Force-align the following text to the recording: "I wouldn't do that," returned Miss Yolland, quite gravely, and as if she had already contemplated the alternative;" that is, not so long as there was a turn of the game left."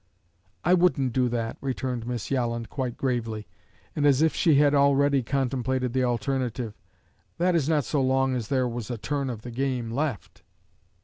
"I 0.65 0.73
wouldn't 0.73 1.13
do 1.13 1.29
that," 1.29 1.57
returned 1.61 2.07
Miss 2.07 2.31
Yolland, 2.31 2.71
quite 2.71 2.97
gravely, 2.97 3.45
and 3.95 4.03
as 4.03 4.23
if 4.23 4.33
she 4.33 4.55
had 4.55 4.73
already 4.73 5.21
contemplated 5.21 5.93
the 5.93 6.05
alternative;" 6.05 6.73
that 7.37 7.53
is, 7.53 7.69
not 7.69 7.85
so 7.85 8.01
long 8.01 8.35
as 8.35 8.47
there 8.47 8.67
was 8.67 8.89
a 8.89 8.97
turn 8.97 9.29
of 9.29 9.43
the 9.43 9.51
game 9.51 9.91
left." 9.91 10.41